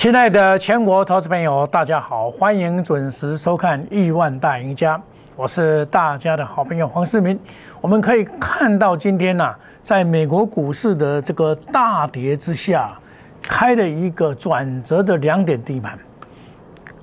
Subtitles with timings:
[0.00, 4.96] 亲爱的全国投资朋友，大家好，欢迎准时收看《亿万大赢家》，
[5.36, 7.38] 我是大家的好朋友黄世明。
[7.82, 12.98] 我们可以看到，今天呢、在美国股市的这个大跌之下，
[13.42, 15.98] 开了一个转折的两点地盘，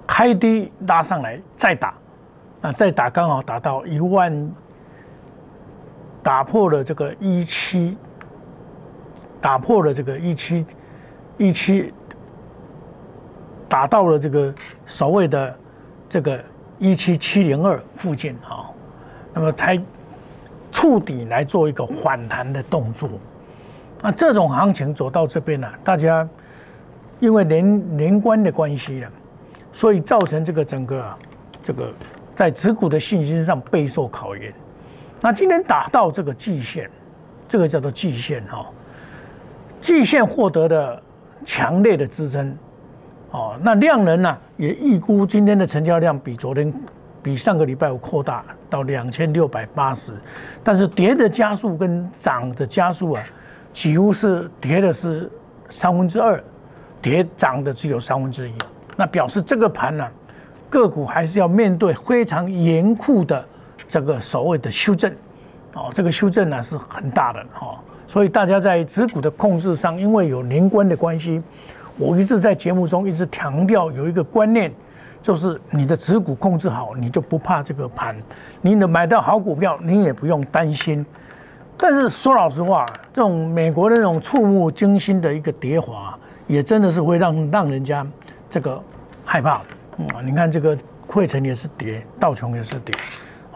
[0.07, 1.93] 开低拉上来再打，
[2.61, 4.51] 那，再打刚好打到一万，
[6.23, 7.95] 打破了这个一七，
[9.39, 10.65] 打破了这个一七
[11.37, 11.93] 一七。
[13.69, 14.53] 打到了这个
[14.85, 15.55] 所谓的
[16.09, 16.39] 这个
[16.79, 18.69] 一七七零二附近哈，
[19.33, 19.79] 那么才
[20.71, 23.09] 触底来做一个反弹的动作。
[24.01, 26.27] 那这种行情走到这边呢、大家
[27.19, 29.11] 因为年年关的关系了，
[29.71, 31.17] 所以造成这个整个
[31.63, 31.91] 这个
[32.35, 34.53] 在持股的信心上备受考验。
[35.19, 36.89] 那今天打到这个季线，
[37.47, 38.65] 这个叫做季线哈，
[39.81, 41.01] 季线获得的
[41.43, 42.55] 强烈的支撑。
[43.31, 46.73] 哦，那量能呢、也预估今天的成交量比昨天、
[47.21, 50.13] 比上个礼拜五扩大到两千六百八十，
[50.63, 53.23] 但是跌的加速跟涨的加速啊，
[53.73, 55.29] 几乎是跌的是
[55.69, 56.41] 三分之二，
[57.01, 58.53] 跌涨的只有三分之一。
[58.95, 60.07] 那表示这个盘呢、
[60.69, 63.45] 个股还是要面对非常严酷的
[63.89, 65.11] 这个所谓的修正，
[65.73, 67.75] 哦，这个修正呢是很大的哈、哦，
[68.07, 71.43] 所以大家在持股的控制上，因为有年关的关系。
[71.97, 74.71] 我一直在节目中一直强调有一个观念，
[75.21, 78.15] 就是你的持股控制好，你就不怕这个盘。
[78.61, 81.05] 你能买到好股票，你也不用担心。
[81.75, 88.05] 但是说老实话，这种美国的那种触目惊心的一个跌滑，也真的是会让让人家
[88.49, 88.81] 这个
[89.25, 89.61] 害怕。
[89.97, 92.95] 嗯，你看这个汇成也是跌，道琼也是跌，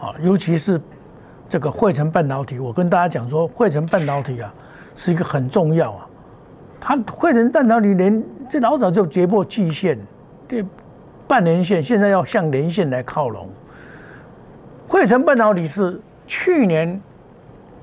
[0.00, 0.80] 啊，尤其是
[1.48, 4.52] 这个汇成半导体，我跟大家讲说，汇成半导体啊
[4.96, 6.06] 是一个很重要啊。
[6.84, 8.20] 它汇成半导体连
[8.50, 9.96] 这老早就跌破季线，
[10.48, 10.64] 这
[11.28, 13.48] 半年线现在要向年线来靠拢。
[14.88, 17.00] 汇成半导体是去年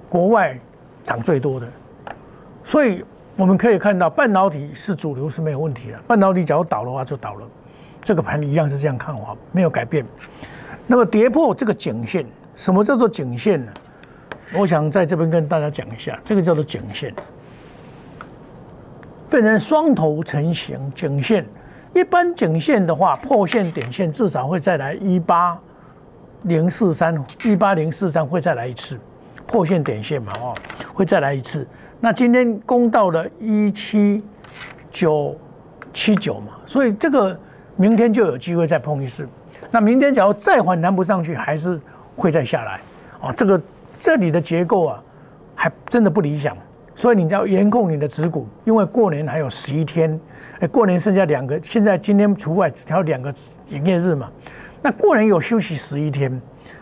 [0.09, 0.59] 国外
[1.01, 1.67] 涨最多的，
[2.61, 3.03] 所以
[3.37, 5.97] 我们可以看到半导体是主流是没有问题的。
[6.05, 7.47] 半导体假如倒的话就倒了，
[8.03, 10.05] 这个盘一样是这样看法，没有改变。
[10.85, 13.71] 那么跌破这个颈线，什么叫做颈线呢？
[14.53, 17.13] 我想在这边跟大家讲一下，这个叫做颈线。
[19.29, 21.45] 变成双头成型颈线，
[21.93, 25.57] 一般颈线的话，破线点线至少会再来一八
[26.43, 28.99] 零四三，一八零四三会再来一次
[29.45, 30.55] 破线点线嘛，哦，
[30.93, 31.67] 会再来一次。
[31.99, 34.23] 那今天攻到了一七
[34.89, 35.37] 九
[35.93, 37.37] 七九嘛，所以这个
[37.75, 39.27] 明天就有机会再碰一次。
[39.69, 41.79] 那明天假如再反弹不上去，还是
[42.15, 42.79] 会再下来
[43.21, 43.31] 哦。
[43.35, 43.61] 这个
[43.99, 45.03] 这里的结构啊，
[45.53, 46.57] 还真的不理想。
[46.99, 50.19] 所以你要严控你的持股，因为过年还有十一天，
[50.59, 53.33] 哎，过年剩下两个，现在今天除外，只挑两个
[53.69, 54.29] 营业日嘛。
[54.81, 56.29] 那过年有休息十一天，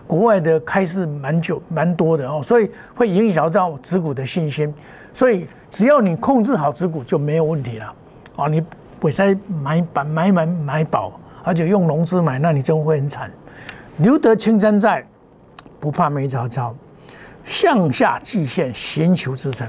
[0.07, 4.73] 国外的开市蛮久蛮多的哦，所以会影响到持股的信心。
[5.13, 7.93] 所以只要你控制好持股就没有问题了
[8.37, 8.47] 啊！
[8.47, 8.59] 你
[8.99, 11.13] 本身买板买买买饱，
[11.43, 13.29] 而且用融资买，那你真会很惨。
[13.97, 15.05] 留得青山在，
[15.79, 16.75] 不怕没柴烧。
[17.43, 19.67] 向下季线寻求支撑。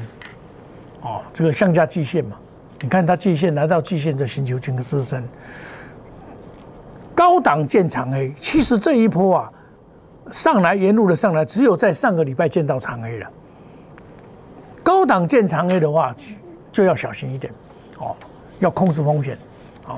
[1.03, 2.36] 哦，这个向下季线嘛，
[2.81, 5.22] 你看它季线来到季线，就寻求这个支撑。
[7.14, 9.53] 高档见长 A，其实这一波啊，
[10.31, 13.26] 上来沿路的上来，只有在上个礼拜见到长 A 了。
[14.82, 16.14] 高档见长 A 的话，
[16.70, 17.53] 就要小心一点，
[17.98, 18.15] 哦，
[18.60, 19.36] 要控制风险，
[19.86, 19.97] 哦。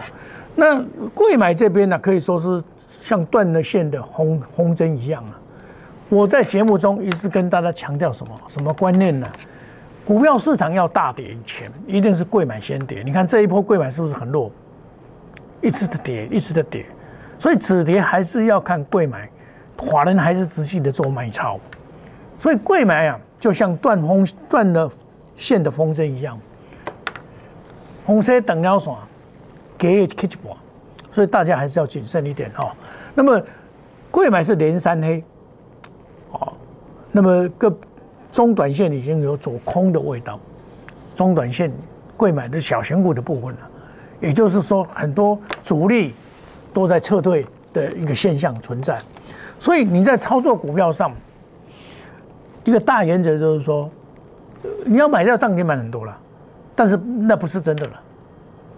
[0.55, 0.83] 那
[1.15, 5.39] 贵买这边呢，可以说是像断了线的红红针一样啊。
[6.09, 9.31] 我在节目中一直跟大家强调什么什么观念呢？
[10.11, 13.01] 股票市场要大跌以前，一定是贵买先跌。
[13.05, 14.51] 你看这一波贵买是不是很弱？
[15.61, 16.85] 一直的跌，一直的跌，
[17.39, 19.31] 所以止跌还是要看贵买，
[19.79, 21.61] 华人还是持续的做买超。
[22.37, 24.91] 所以贵买啊，就像断风断了
[25.37, 26.37] 线的风筝一样，
[28.05, 28.93] 红色等了线，
[29.79, 30.57] 给 K 一波，
[31.13, 32.73] 所以大家还是要谨慎一点哦。
[33.15, 33.41] 那么
[34.11, 35.23] 贵买是连三黑，
[36.33, 36.53] 哦，
[37.13, 37.73] 那么各。
[38.33, 40.39] 中短线已经有走空的味道，
[41.15, 41.71] 中短线
[42.17, 43.59] 贵买的小型股的部分了，
[44.21, 46.15] 也就是说很多主力
[46.73, 48.99] 都在撤退的一个现象存在，
[49.59, 51.13] 所以你在操作股票上，
[52.65, 53.91] 一个大原则就是说，
[54.85, 56.17] 你要买掉涨停板很多了，
[56.77, 58.01] 但是那不是真的了，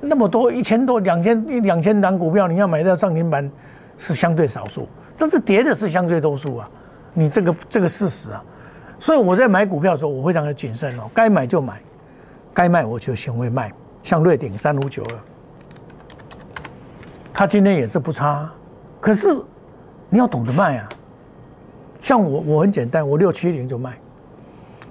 [0.00, 3.50] 那么多一千多两千一两千档股票，你要买掉涨停板
[3.98, 4.88] 是相对少数，
[5.18, 6.70] 但是跌的是相对多数啊，
[7.12, 8.42] 你这个这个事实啊。
[9.02, 11.82] 所以我在买股票的时候，我非常的谨慎哦，该买就买，
[12.54, 13.68] 该卖我就先会卖。
[14.00, 15.18] 像瑞鼎三五九二，
[17.34, 18.48] 它今天也是不差，
[19.00, 19.36] 可是
[20.08, 20.88] 你要懂得卖啊。
[22.00, 23.98] 像我，我很简单，我六七零就卖。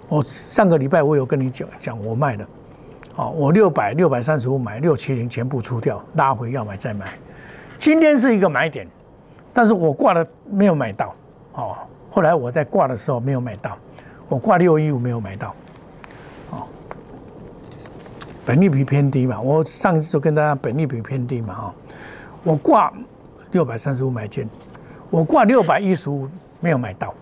[0.10, 2.46] 我上个礼拜我有跟你讲讲我卖的，
[3.16, 7.14] 哦，我六百六百三十五买，六七零全部出掉，拉回要买再买。
[7.78, 8.86] 今天是一个买点，
[9.54, 11.16] 但是我挂了没有买到，
[11.54, 11.78] 哦，
[12.10, 13.78] 后来我在挂的时候没有买到，
[14.32, 15.54] 我挂六一五没有买到，
[16.52, 16.64] 哦，
[18.46, 21.76] 本利比偏低嘛，我上次就跟大家本利比偏低嘛，哈，
[22.42, 22.94] 我挂
[23.52, 24.50] 六百三十五买进，
[25.10, 26.30] 我挂六百一十五
[26.62, 27.14] 没有买到。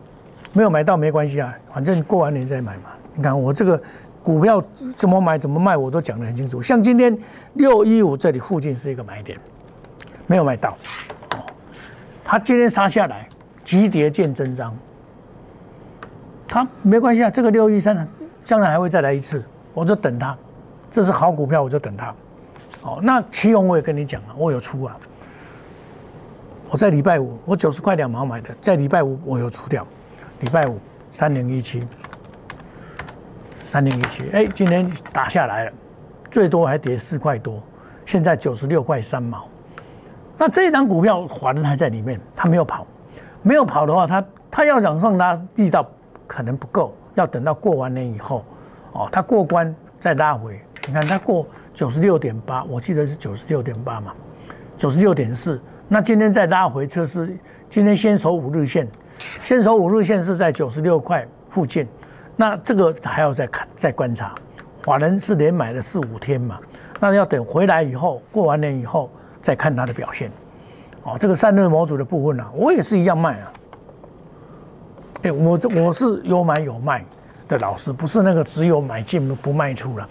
[0.54, 2.92] 没有买到没关系啊，反正过完年再买嘛。
[3.16, 3.82] 你看我这个
[4.24, 4.64] 股票
[4.96, 6.62] 怎么买怎么卖，我都讲得很清楚。
[6.62, 7.18] 像今天
[7.54, 9.40] 六一五这里附近是一个买点，
[10.28, 10.78] 没有买到。
[11.32, 11.42] 哦，
[12.24, 13.28] 它今天杀下来，
[13.64, 14.76] 急跌见真章。
[16.50, 18.06] 他没关系啊，这个六一三呢
[18.44, 19.44] 将来还会再来一次，
[19.74, 20.36] 我就等它。
[20.90, 22.14] 这是好股票，我就等它。
[22.82, 24.98] 哦，那奇勇我也跟你讲了，我有出啊。
[26.72, 29.86] 我在礼拜五，我九十块两毛买的，在礼拜五我有出掉。
[30.40, 30.80] 礼拜五
[31.12, 31.88] 三零一七，
[33.66, 35.72] 三零一七，哎，今天打下来了，
[36.32, 37.62] 最多还跌四块多，
[38.06, 39.48] 现在九十六块三毛。
[40.38, 42.88] 那这一档股票华人还在里面，它没有跑，
[43.42, 45.86] 没有跑的话，它它要想上拉力道
[46.30, 48.46] 可能不够，要等到过完年以后，
[48.92, 50.62] 哦，它过关再拉回。
[50.88, 54.14] 你看它过九十六点八，我记得是九十六点八嘛，
[54.78, 55.60] 九十六点四。
[55.88, 57.36] 那今天再拉回测试，
[57.68, 58.88] 今天先守五日线。
[59.42, 61.88] 先手五日线是在九十六块附近，
[62.36, 64.36] 那这个还要再看再观察。
[64.86, 66.60] 华人是连买了四五天嘛，
[67.00, 69.10] 那要等回来以后，过完年以后
[69.42, 70.32] 再看它的表现。
[71.04, 73.52] 哦，这个散热模组的部分啊，我也是一样卖啊。
[75.24, 77.04] 哎，我这我是有买有卖
[77.48, 80.08] 的老师，不是那个只有买进不卖出了。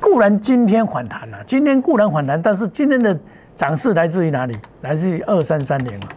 [0.00, 3.18] 固然今天反弹了，今天固然反弹，但是今天的
[3.54, 4.56] 涨势来自于哪里？
[4.80, 6.08] 来自于二三三零啊。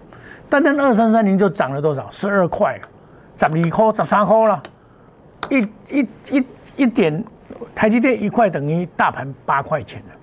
[0.50, 2.10] 单单二三三零就涨了多少？
[2.12, 2.80] 十二块，
[3.36, 4.62] 十二块、十三块了，
[5.50, 6.48] 一一一
[6.78, 7.22] 一点，
[7.76, 10.16] 台积电一块等于大盘八块钱了，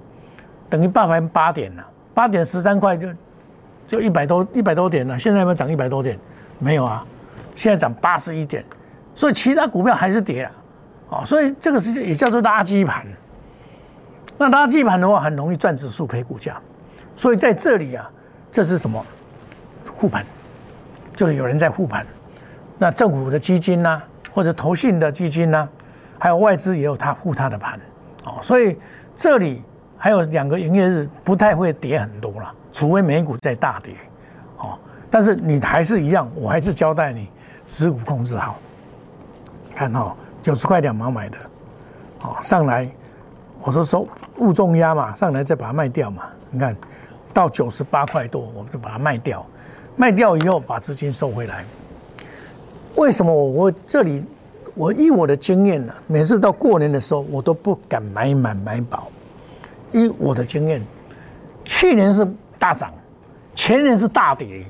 [0.71, 3.09] 等于大盘八点了，八点十三块就
[3.87, 5.19] 就一百多一百多点了。
[5.19, 6.19] 现在有没有涨一百多点？
[6.59, 7.05] 没有啊，
[7.61, 8.65] 现在涨八十一点，
[9.15, 10.53] 所以其他股票还是跌啊，
[11.11, 13.05] 哦，所以这个是也叫做垃圾盘。
[14.39, 16.57] 那垃圾盘的话，很容易赚指数赔股价，
[17.15, 18.11] 所以在这里啊，
[18.51, 19.05] 这是什么？
[19.95, 20.25] 护盘，
[21.15, 22.07] 就是有人在护盘，
[22.79, 24.01] 那政府的基金呐，
[24.33, 25.69] 或者投信的基金呐，
[26.19, 27.79] 还有外资也有他护他的盘，
[28.25, 28.79] 哦，所以
[29.15, 29.63] 这里
[29.99, 33.93] 还有两个营业日不太会跌很多了，除非美股在大跌，
[34.57, 34.79] 哦，
[35.11, 37.29] 但是你还是一样，我还是交代你
[37.71, 38.59] 持股控制好，
[39.77, 40.13] 看哈，
[40.43, 41.39] 九十块两毛买的，
[42.23, 42.91] 哦，上来，
[43.63, 44.09] 我说收
[44.39, 46.77] 勿重压嘛，上来再把它卖掉嘛，你看
[47.33, 49.47] 到九十八块多，我们就把它卖掉。
[49.95, 51.65] 卖掉以后把资金收回来，
[52.97, 54.27] 为什么我我这里
[54.75, 55.95] 我依我的经验呢？
[56.09, 59.07] 每次到过年的时候，我都不敢买满买饱。
[59.93, 60.85] 依我的经验，
[61.65, 62.27] 去年是
[62.59, 62.93] 大涨，
[63.55, 64.65] 前年是大跌，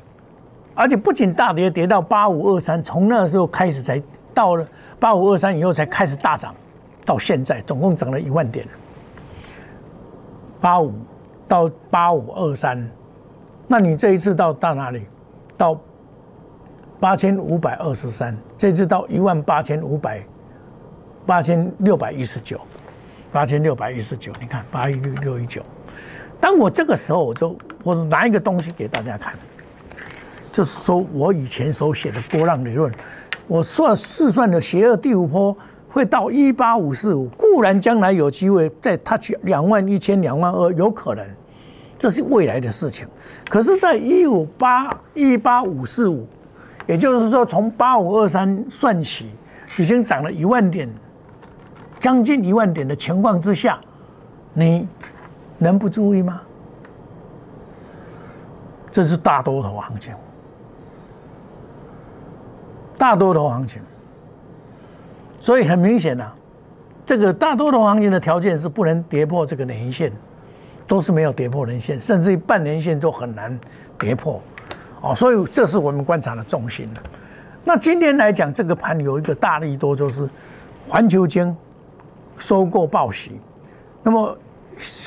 [0.75, 4.67] 而且不仅大跌，跌到八五二三，从那时候开始才到了
[4.99, 6.55] 八五二三以后才开始大涨，
[7.05, 8.67] 到现在总共涨了一万点，
[10.61, 10.93] 八五
[11.47, 12.89] 到八五二三，
[13.67, 15.05] 那你这一次到到哪里？
[15.57, 15.79] 到
[16.99, 20.23] 八千五百二十三，这次到一万八千五百
[21.27, 22.59] 八千六百一十九，
[23.33, 25.63] 八千六百一十九，你看八一六六一九。
[26.41, 29.35] 当我这个时候，我就我拿一个东西给大家看，
[30.53, 32.93] 就是说我以前所写的波浪理论，
[33.47, 35.57] 我算试算的邪恶第五波
[35.89, 41.25] 会到一八五四五，固然将来有机会在它去两万一千两万二，有可能。
[41.99, 43.07] 这是未来的事情，
[43.51, 46.27] 可是，在一五八一八五四五，
[46.87, 49.29] 也就是说，从八五二三算起，
[49.77, 50.89] 已经涨了一万点，
[51.99, 53.79] 将近一万点的情况之下，
[54.55, 54.89] 你
[55.59, 56.41] 能不注意吗？
[58.91, 60.15] 这是大多头行情，
[63.01, 63.81] 大多头行情，
[65.39, 66.31] 所以很明显呐，
[67.07, 70.13] 这个大多头行情的条件是不能跌破这个年线。
[70.87, 73.57] 都是没有跌破年线，甚至于半年线都很难
[73.97, 74.43] 跌破，
[75.01, 77.03] 哦，所以这是我们观察的重心了。
[77.63, 80.29] 那今天来讲，这个盘有一个大利多，就是
[80.89, 81.57] 环球金
[82.39, 83.41] 收购报喜。
[84.03, 84.37] 那么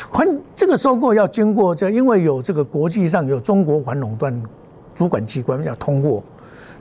[0.10, 4.42] 环这个收购要经过这，因为有这个国际上有中国反垄断
[4.96, 6.24] 主管机关要通过。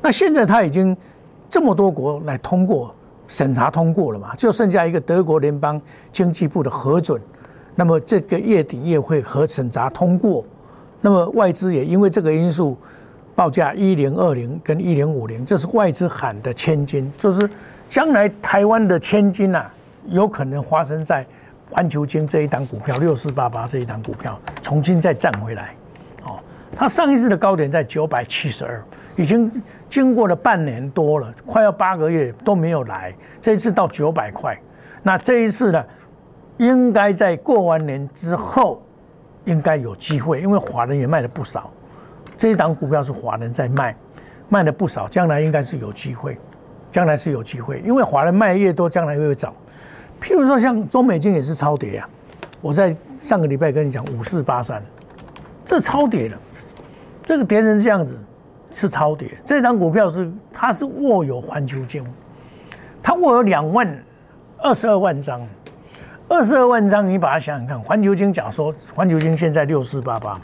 [0.03, 0.95] 那现在他已经
[1.49, 2.95] 这么多国来通过
[3.29, 5.81] 审查通过了嘛，就剩下一个德国联邦
[6.11, 7.21] 经济部的核准。
[7.75, 10.45] 那么这个月底也会核审查通过，
[11.01, 12.77] 那么外资也因为这个因素，
[13.35, 17.49] 报价一零二零跟一零五零，这是外资喊的千金，就是
[17.89, 19.65] 将来台湾的千金呐，
[20.09, 21.25] 有可能发生在
[21.71, 25.75] 环球金这一档股票六四八八这一档股票重新再站回来。
[26.25, 26.39] 哦，
[26.77, 28.83] 它上一次的高点在九百七十二，
[29.17, 29.51] 已经
[29.89, 34.59] 经过了半年多了，快要八个月都没有来，这一次到九百块，
[35.03, 35.85] 那这一次呢，
[36.57, 38.83] 应该在过完年之后。
[39.45, 41.69] 应该有机会，因为华人也卖了不少，
[42.37, 43.93] 这一档股票是华人在卖，
[44.49, 46.39] 卖了不少，将来应该是有机会，
[46.93, 49.53] 将来是有机会，因为华人卖越多，将来越涨。
[50.21, 52.09] 譬如说像中美金也是超跌啊，
[52.61, 54.81] 我在上个礼拜跟你讲五四八三，
[55.65, 56.39] 这超跌了，
[57.25, 58.19] 这个跌成这样子
[58.71, 59.29] 是超跌。
[59.45, 62.05] 这张股票是它是握有环球金，
[63.03, 64.05] 它握有两万
[64.59, 65.41] 二十二万张。
[66.29, 70.41] 二十二万张，你把它想想看，环球金假说，环球金现在六四八八，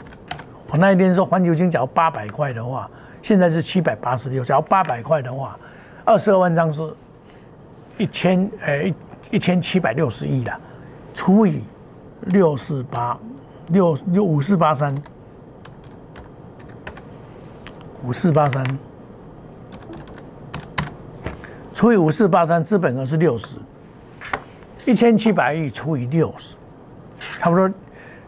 [0.69, 2.87] 我那一天说环球金假如八百块的话，
[3.23, 5.57] 现在是七百八十六，假如八百块的话，
[6.05, 6.83] 二十二万张是
[7.97, 8.93] 一千，呃一
[9.31, 10.53] 一千七百六十亿的，
[11.11, 11.63] 除以
[12.25, 13.17] 六四八
[13.69, 14.93] 六六五四八三
[18.05, 18.79] 五四八三，
[21.73, 23.57] 除以五四八三，资本额是六十。
[24.85, 26.55] 一千七百亿除以六十，
[27.37, 27.69] 差不多，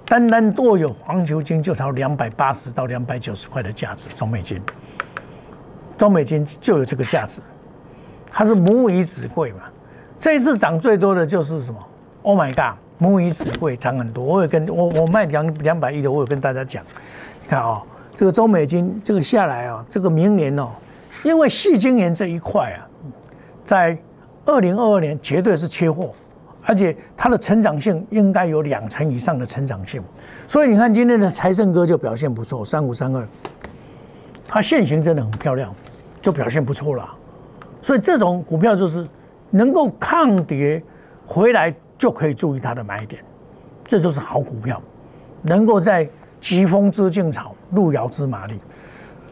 [0.05, 4.61] 单单握有黄球金就超两百八十到两百九十块的价值，中美金，
[5.97, 7.41] 中美金就有这个价值，
[8.29, 9.61] 它是母以子贵嘛。
[10.19, 11.79] 这一次涨最多的就是什么
[12.21, 14.23] ？Oh my god，母以子贵涨很多。
[14.23, 16.85] 我有跟我我卖两两百亿的，我有跟大家讲，
[17.47, 17.81] 看啊，
[18.15, 20.69] 这个中美金这个下来啊，这个明年哦，
[21.23, 22.87] 因为细晶圆这一块啊，
[23.63, 23.97] 在
[24.45, 26.13] 二零二二年绝对是缺货。
[26.63, 29.99] 而且它的成长性应该有两成以上的成长性，
[30.45, 33.27] 所以你看今天的财政哥就表现不错，三五三二，
[34.47, 35.73] 它现形真的很漂亮，
[36.21, 37.09] 就表现不错了。
[37.81, 39.07] 所以这种股票就是
[39.49, 40.79] 能够抗跌
[41.25, 43.23] 回来就可以注意它的买点，
[43.83, 44.79] 这就是好股票，
[45.41, 46.07] 能够在
[46.41, 48.55] 疾风知劲草，路遥知马力。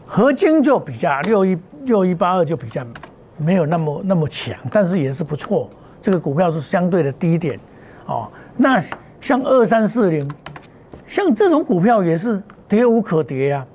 [0.06, 2.82] 合金就比较六一六一八二就比较
[3.36, 5.68] 没有那么那么强，但是也是不错。
[6.00, 7.60] 这个股票是相对的低点，
[8.06, 8.26] 哦，
[8.56, 8.82] 那
[9.20, 10.26] 像二三四零，
[11.06, 13.66] 像这种股票也是跌无可跌呀。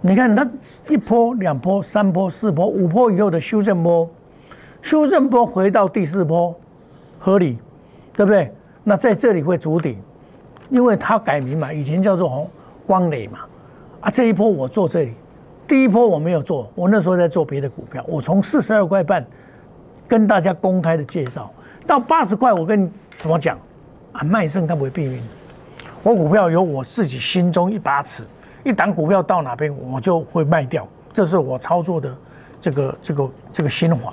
[0.00, 0.46] 你看它
[0.88, 4.10] 一波、两波、三波、四波、五波以后的修正波，
[4.82, 6.54] 修正波回到第四波，
[7.18, 7.58] 合理，
[8.12, 8.52] 对不对？
[8.82, 9.96] 那在这里会筑底，
[10.70, 12.50] 因为它改名嘛，以前叫做红
[12.86, 13.40] 光磊嘛，
[14.00, 15.14] 啊，这一波我做这里，
[15.66, 19.24] 第一波我没有做，我那时候在做别的股票，我从四十二块半。
[20.06, 21.50] 跟大家公开的介绍，
[21.86, 23.58] 到八十块，我跟你怎么讲
[24.12, 24.22] 啊？
[24.22, 25.18] 卖剩它不会避免。
[26.02, 28.22] 我股票有我自己心中一把尺，
[28.64, 32.14] 一档股票到哪边我就会卖掉，这是我操作的
[32.60, 34.12] 这个这个这个心法，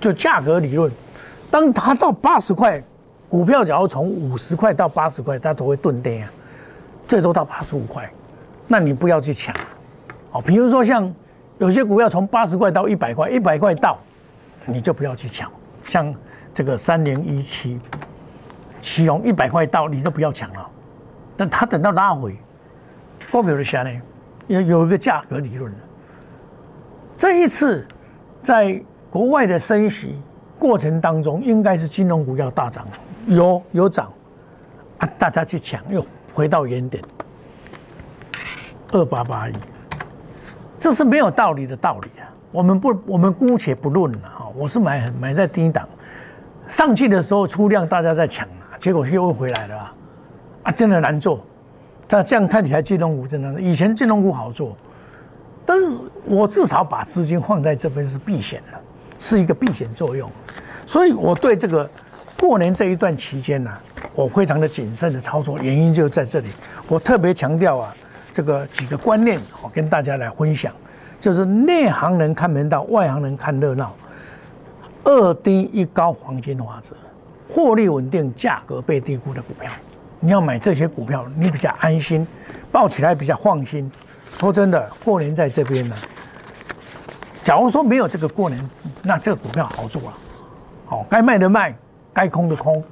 [0.00, 0.90] 就价格理论。
[1.50, 2.80] 当它到八十块，
[3.28, 6.30] 股票假如从五十块到八十块，它都会钝跌啊，
[7.06, 8.08] 最多到八十五块，
[8.68, 9.54] 那你不要去抢。
[10.32, 11.12] 哦，比如说像
[11.58, 13.98] 有些股票从八十块到一百块，一百块到。
[14.66, 15.52] 你就不要去抢，
[15.82, 16.10] 像
[16.54, 17.78] 这个三零一七，
[18.80, 20.66] 启荣一百块到，你都不要抢了。
[21.36, 22.34] 但他等到拉回，
[23.30, 23.90] 股票的下呢，
[24.46, 25.70] 有有一个价格理论
[27.14, 27.86] 这一次
[28.42, 30.18] 在国外的升息
[30.58, 32.88] 过程当中，应该是金融股要大涨，
[33.26, 34.12] 有有涨
[34.98, 37.02] 啊，大家去抢，又回到原点，
[38.92, 39.52] 二八八一，
[40.78, 42.28] 这是没有道理的道理啊。
[42.52, 44.48] 我们不，我们姑且不论了哈。
[44.54, 45.88] 我是买买在低档，
[46.68, 49.92] 上去的时候出量，大家在抢啊，结果又回来了
[50.62, 51.44] 啊，真的难做。
[52.06, 54.76] 但这样看起来金融股真的，以前金融股好做，
[55.66, 58.78] 但是我至少把资金放在这边是避险的，
[59.18, 60.30] 是一个避险作用。
[60.86, 61.90] 所以我对这个
[62.38, 63.70] 过年这一段期间呢，
[64.14, 66.48] 我非常的谨慎的操作，原因就在这里。
[66.88, 67.94] 我特别强调啊，
[68.32, 70.72] 这个几个观念，我跟大家来分享。
[71.18, 73.94] 就是内行人看门道，外行人看热闹。
[75.04, 76.94] 二低一高黄金法则，
[77.48, 79.70] 获利稳定，价格被低估的股票，
[80.20, 82.26] 你要买这些股票，你比较安心，
[82.70, 83.90] 抱起来比较放心。
[84.34, 85.96] 说真的，过年在这边呢。
[87.42, 88.70] 假如说没有这个过年，
[89.02, 90.14] 那这个股票好做啊。
[90.86, 91.74] 好，该卖的卖，
[92.14, 92.82] 该空的空，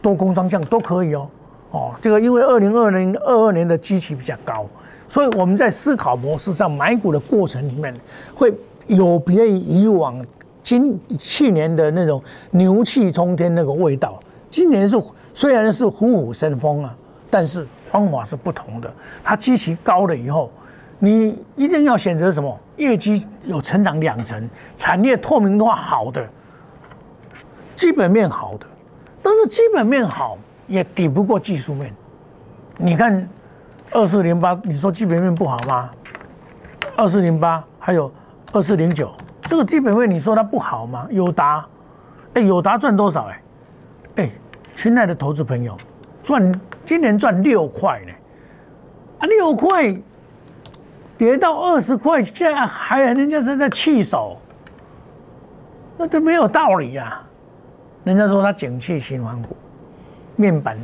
[0.00, 1.28] 多空双向都可以哦。
[1.72, 4.64] 哦，这个因为二零二零二二年的基期比较高。
[5.06, 7.92] 所以我们在思考模式上买股的过程里面，
[8.32, 8.54] 会
[8.86, 10.24] 有别于以往
[10.62, 12.22] 今去年的那种
[12.52, 14.20] 牛气冲天那个味道。
[14.50, 14.96] 今年是
[15.34, 16.96] 虽然是虎虎生风啊，
[17.28, 18.88] 但是方法是不同的。
[19.24, 20.48] 它基期高了以后，
[21.00, 22.56] 你一定要选择什么？
[22.76, 26.24] 业绩有成长两成，产业透明化好的，
[27.80, 28.66] 基本面好的。
[29.22, 31.90] 但是基本面好也抵不过技术面。
[32.76, 33.26] 你看
[33.90, 35.88] 二四零八，你说基本面不好吗？
[36.94, 38.12] 二四零八还有
[38.52, 39.10] 二四零九，
[39.44, 41.08] 这个基本面你说它不好吗？
[41.10, 41.66] 友达，
[42.34, 43.28] 哎，友达赚多少？
[43.28, 43.42] 哎，
[44.16, 44.30] 哎，
[44.76, 45.74] 亲爱的投资朋友，
[46.22, 48.12] 赚今年赚六块呢，
[49.20, 49.94] 啊，六块
[51.16, 54.36] 跌到二十块，现在还人家正在弃手，
[55.96, 57.22] 那都没有道理呀。
[58.02, 59.54] 人家说它景气循环股，
[60.34, 60.78] 面板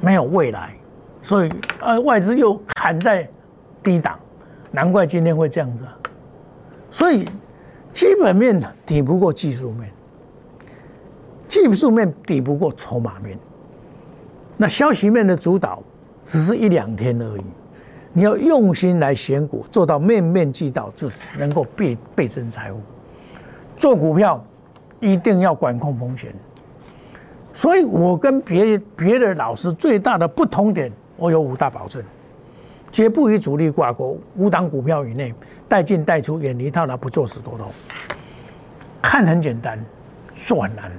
[0.00, 0.72] 没有未来，
[1.20, 3.28] 所以呃外资又砍在
[3.82, 4.16] 低档，
[4.70, 5.84] 难怪今天会这样子。
[6.90, 7.24] 所以
[7.92, 9.90] 基本面抵不过技术面，
[11.48, 13.36] 技术面抵不过筹码面。
[14.56, 15.82] 那消息面的主导
[16.24, 17.44] 只是一两天而已，
[18.12, 22.80] 你要用心来选股，做到面面俱到，就是能够倍倍增财富。
[23.76, 24.40] 做股票。
[25.00, 26.32] 一定要管控风险，
[27.52, 32.02] 所以我跟别别的老师最大的不同点，我有五大保证：
[32.92, 35.34] 绝不与主力挂钩，五档股票以内，
[35.66, 37.66] 带进带出，远离套牢，不做死多头。
[39.00, 39.82] 看很简单，
[40.36, 40.92] 做很难。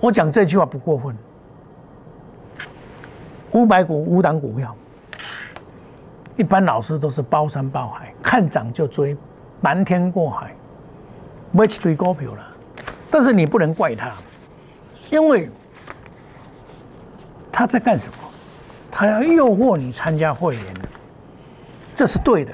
[0.00, 1.16] 我讲这句话不过分。
[3.50, 4.76] 五百股五档股票，
[6.36, 9.16] 一般老师都是包山包海，看涨就追，
[9.60, 10.54] 瞒天过海。
[11.50, 12.46] 买一堆股票了，
[13.10, 14.12] 但是你不能怪他，
[15.10, 15.50] 因为
[17.50, 18.16] 他在干什么？
[18.90, 20.64] 他要诱惑你参加会员，
[21.94, 22.52] 这是对的，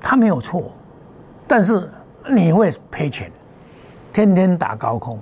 [0.00, 0.72] 他没有错，
[1.46, 1.88] 但是
[2.28, 3.30] 你会赔钱，
[4.12, 5.18] 天天打高空，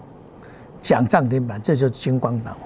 [0.81, 2.57] 讲涨停板，这就是金光党。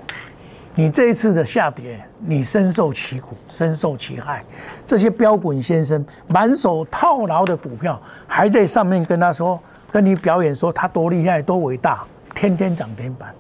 [0.75, 4.45] 你这一次的下跌，你深受其苦，深受其害。
[4.87, 9.61] 这些标滚先生满手套牢的股票，还在上面跟他说。
[9.91, 13.35] 跟你表演说他多厉害多伟大，天天涨停板，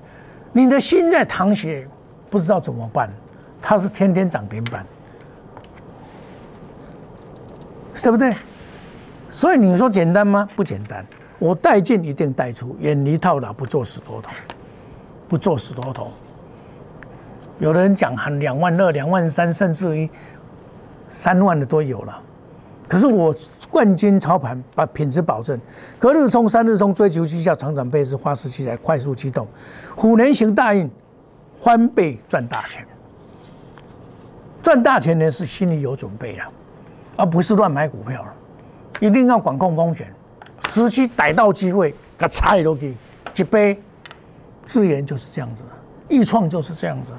[0.52, 1.86] 你的心在淌血，
[2.28, 3.08] 不知道怎么办。
[3.62, 4.84] 他是天天涨停板，
[7.94, 8.34] 对不对？
[9.30, 10.48] 所以你说简单吗？
[10.56, 11.06] 不简单。
[11.38, 14.30] 我带进一定带出，远离套牢，不做死多头，
[15.28, 16.10] 不做死多头。
[17.58, 20.08] 有的人讲喊两万二、两万三，甚至于
[21.08, 22.22] 三万的都有了。
[22.90, 23.32] 可是我
[23.70, 25.56] 冠军操盘，把品质保证，
[25.96, 29.46] 隔日冲、三日冲，追求绩效，长短倍是花时期来，快速机动，
[29.94, 30.90] 虎年行大运，
[31.62, 32.84] 翻倍赚大钱。
[34.60, 36.44] 赚大钱呢是心里有准备了，
[37.16, 38.34] 而不是乱买股票了。
[38.98, 40.12] 一定要管控风险，
[40.68, 42.96] 时机逮到机会，给踩都去
[43.32, 43.80] 几杯。
[44.66, 45.62] 自研就是这样子，
[46.08, 47.12] 易创就是这样子，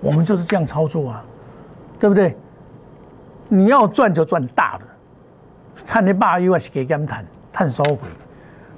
[0.00, 1.24] 我们就是这样操作啊，
[1.98, 2.36] 对不对？
[3.48, 4.84] 你要赚就赚大的。
[5.88, 8.00] 差你八以外是给他们谈谈收回，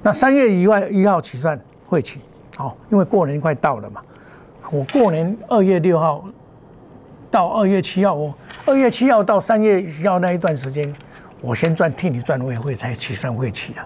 [0.01, 2.21] 那三月以外一号起算会起，
[2.57, 4.01] 好，因为过年快到了嘛。
[4.71, 6.25] 我过年二月六号
[7.29, 8.33] 到二月七号，我
[8.65, 10.95] 二月七号到三月一号那一段时间，
[11.41, 13.85] 我先赚替你赚我也会才起算会起啊。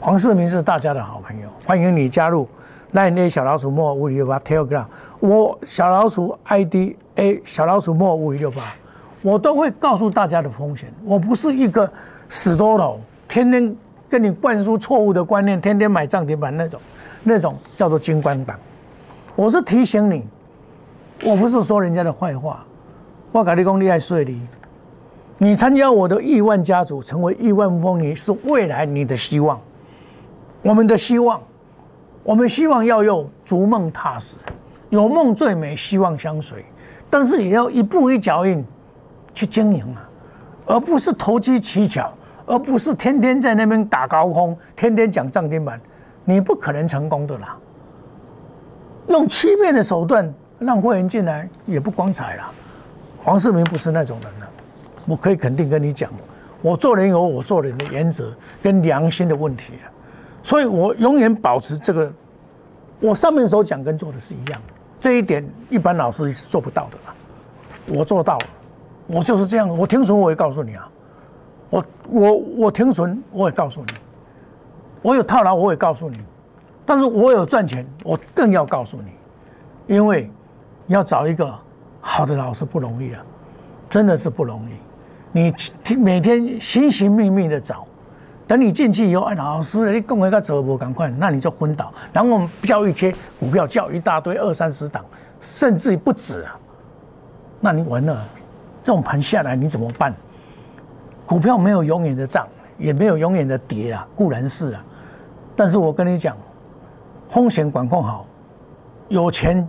[0.00, 2.48] 黄世明是大家的好朋友，欢迎你加入
[2.90, 4.86] 那那小老鼠莫五六八 Telegram，
[5.20, 8.74] 我小老鼠 ID A 小老鼠莫五六八，
[9.20, 11.86] 我都会告诉大家的风险，我不是一个。
[12.32, 13.76] 死多头，天天
[14.08, 16.80] 跟你灌输错误的观念，天天买涨停板那种，
[17.22, 18.58] 那种叫做金光党。
[19.36, 20.26] 我是提醒你，
[21.22, 22.64] 我不是说人家的坏话。
[23.32, 24.40] 我跟你讲，你爱睡你，
[25.36, 29.60] 你参加我的亿万家族，成为亿万风云，是未来你的希望。
[30.62, 31.38] 我们的希望，
[32.22, 34.36] 我们希望要用逐梦踏实，
[34.88, 36.64] 有梦最美，希望相随。
[37.10, 38.64] 但是也要一步一脚印
[39.34, 40.08] 去经营啊，
[40.64, 42.10] 而不是投机取巧。
[42.46, 45.80] 而不是天天在那边打高空，天天讲涨停板，
[46.24, 47.56] 你不可能成功的啦。
[49.08, 52.50] 用欺骗的手段让会员进来也不光彩啦。
[53.22, 54.48] 黄世明不是那种人了，
[55.06, 56.10] 我可以肯定跟你讲，
[56.60, 59.86] 我做人有我做人的原则跟良心的问题啊
[60.42, 62.12] 所以我永远保持这个，
[63.00, 64.60] 我上面所讲跟做的是一样，
[65.00, 67.14] 这一点一般老师是做不到的啦。
[67.86, 68.46] 我做到了，
[69.06, 70.88] 我就是这样，我听从我也告诉你啊。
[71.72, 73.94] 我我我停损，我也告诉你，
[75.00, 76.18] 我有套牢，我也告诉你，
[76.84, 80.30] 但是我有赚钱，我更要告诉你，因为
[80.88, 81.50] 要找一个
[81.98, 83.24] 好的老师不容易啊，
[83.88, 84.74] 真的是不容易。
[85.32, 87.86] 你每天寻寻觅觅的找，
[88.46, 91.90] 等你进去以后，哎，老师，你跟我一个走不赶快，那你就昏倒。
[92.12, 95.02] 然后我们教一些股票，教一大堆二三十档，
[95.40, 96.54] 甚至不止啊。
[97.60, 98.28] 那你完了，
[98.84, 100.14] 这种盘下来你怎么办？
[101.32, 104.84] 股票没有永远的涨，也没有永远的跌啊，固然是啊，
[105.56, 106.36] 但是我跟你讲，
[107.30, 108.26] 风险管控好，
[109.08, 109.66] 有钱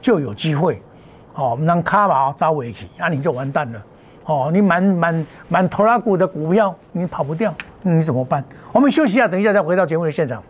[0.00, 0.80] 就有机会，
[1.34, 3.82] 哦，让卡宝招尾起，那你就完蛋了，
[4.24, 8.44] 哦，你满满满头拉股的股票你跑不掉，你怎么办？
[8.70, 10.40] 我们休息一下，等一下再回到节目的现场。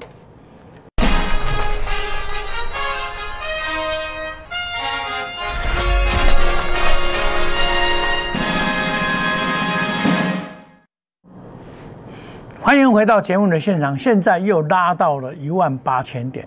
[12.92, 16.46] 回到节目的现场，现在又拉到了一万八千点，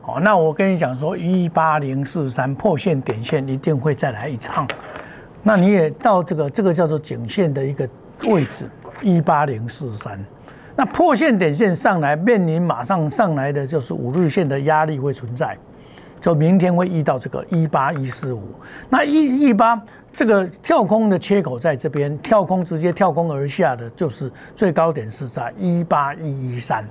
[0.00, 4.66] 好，那我跟你讲说，一八零四三破线点线一定会再来一趟，
[5.42, 7.88] 那你也到这个这个叫做颈线的一个
[8.24, 8.68] 位置，
[9.02, 10.18] 一八零四三，
[10.74, 15.56] 那破线点线上来，面临马上上来的就是五日线的压力会存在，
[16.22, 18.42] 就明天会遇到这个一八一四五，
[18.88, 19.78] 那一一八。
[20.14, 26.84] 这个跳空的切口在这边，跳空直接跳空而下的就是最高点是在一八一一三，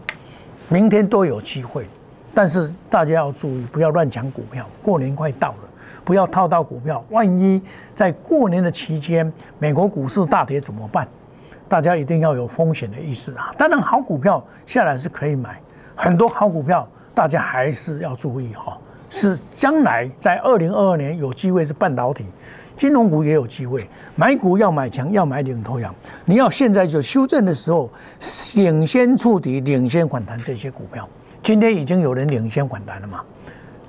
[0.68, 1.86] 明天都有机会，
[2.34, 4.68] 但是大家要注意，不要乱抢股票。
[4.82, 5.70] 过年快到了，
[6.04, 7.62] 不要套到股票，万一
[7.94, 11.08] 在过年的期间美国股市大跌怎么办？
[11.70, 13.54] 大家一定要有风险的意识啊！
[13.56, 15.62] 当然，好股票下来是可以买，
[15.96, 18.76] 很多好股票大家还是要注意哈，
[19.12, 22.26] 是将来在二零二二年有机会是半导体。
[22.78, 25.94] 金融股也有机会，买股要买强，要买领头羊。
[26.26, 27.88] 你要现在就修正的时候，
[28.56, 31.08] 领先触底、领先反弹这些股票，
[31.44, 33.22] 今天已经有人领先反弹了嘛？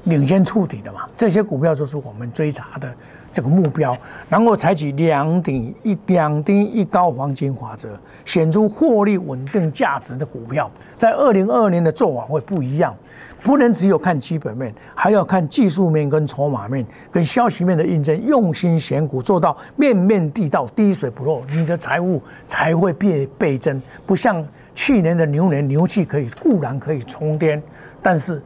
[0.05, 1.09] 领先触底的嘛？
[1.17, 2.93] 这些股票就是我们追查的
[3.33, 3.97] 这个目标，
[4.29, 7.89] 然后采取两顶一两低一高黄金法则，
[8.27, 12.95] 选出获利稳定价值的股票，在二零二二年的做法会不一样。
[13.43, 18.19] 不能只有看基本面，还要看技术面、跟筹码面、跟消息面的印证。
[18.25, 23.83] 用心选股，做到面面地道、滴水不漏，你的财务才会变倍增。
[24.07, 27.61] 不像去年的牛年，牛气可以固然可以冲天，
[28.01, 28.41] 但是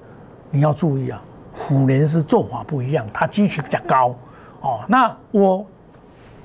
[0.51, 4.17] 你要注意啊，虎年是做法不一样，它基期比较高
[4.63, 4.81] 哦。
[4.89, 5.65] 那我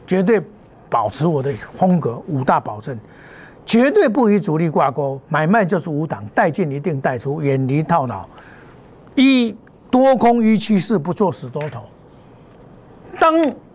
[0.05, 0.41] 绝对
[0.89, 2.99] 保持我的风格，五大保证。
[3.65, 8.25] 绝对不与主力挂钩，买卖就是无档，带进一定带出，远离套牢。
[9.15, 9.55] 一
[9.89, 11.81] 多空预期是不做死多头。
[13.19, 13.33] 当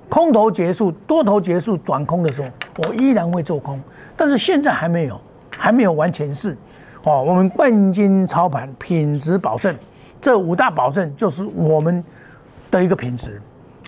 [0.08, 2.48] 空头结束，多头结束转空的时候，
[2.88, 3.80] 我依然会做空，
[4.16, 5.20] 但是现在还没有，
[5.50, 6.56] 还没有完全是。
[7.04, 9.74] 哦，我们冠军操盘，品质保证，
[10.20, 12.02] 这五大保证就是我们
[12.70, 13.40] 的一个品质。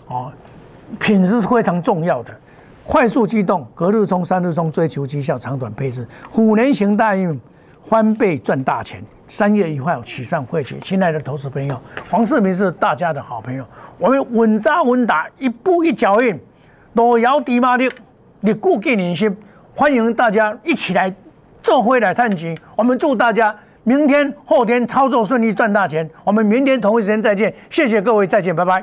[0.07, 0.33] 哦，
[0.99, 2.33] 品质是非常重要的。
[2.89, 7.39] 快速机动，隔日冲，三日冲，追求绩效，长短配置，虎年行大运，
[7.83, 9.05] 翻倍赚大钱。
[9.27, 11.79] 三月一号起上会起，亲爱的投资朋友，
[12.11, 13.63] 黄世明是大家的好朋友。
[13.99, 16.41] 我们稳扎稳打，一步一脚印，
[16.95, 17.91] 路遥知马力，
[18.41, 19.37] 你固记人心。
[19.75, 21.15] 欢迎大家一起来
[21.63, 22.57] 做回来探钱。
[22.75, 26.09] 我们祝大家明天、后天操作顺利，赚大钱。
[26.25, 28.83] 我们明天同一时间再见，谢谢各位，再见，拜拜。